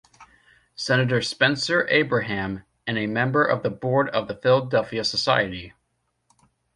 [0.73, 5.73] Senator Spencer Abraham, and a member of the Board of the Philadelphia Society.